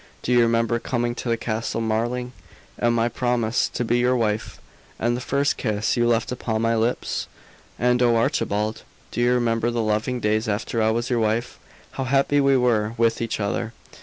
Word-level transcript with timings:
Do 0.23 0.31
you 0.31 0.39
remember 0.39 0.79
coming 0.79 1.13
to 1.13 1.37
Castle 1.37 1.79
Marling? 1.79 2.31
and 2.75 2.95
my 2.95 3.07
promise 3.07 3.69
to 3.69 3.85
be 3.85 3.99
your 3.99 4.15
wife 4.15 4.59
and 4.97 5.15
the 5.15 5.21
first 5.21 5.57
kiss 5.57 5.95
you 5.95 6.07
left 6.07 6.31
upon 6.31 6.63
my 6.63 6.75
lips? 6.75 7.27
And, 7.77 8.01
oh, 8.01 8.15
Archibald! 8.15 8.81
Do 9.11 9.21
you 9.21 9.31
remember 9.33 9.69
the 9.69 9.83
loving 9.83 10.19
days 10.19 10.49
after 10.49 10.81
I 10.81 10.89
was 10.89 11.11
your 11.11 11.19
wife 11.19 11.59
how 11.91 12.05
happy 12.05 12.41
we 12.41 12.57
were 12.57 12.95
with 12.97 13.21
each 13.21 13.39
other? 13.39 13.73